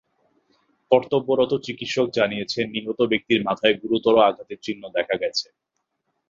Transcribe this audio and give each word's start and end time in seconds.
কর্তব্যরত 0.91 1.51
চিকিৎসক 1.65 2.07
জানিয়েছেন, 2.09 2.65
নিহত 2.69 2.99
ব্যক্তির 3.11 3.41
মাথায় 3.43 3.75
গুরুতর 3.81 4.15
আঘাতের 4.21 4.59
চিহ্ন 4.63 4.83
দেখা 4.97 5.15
গেছে। 5.17 5.47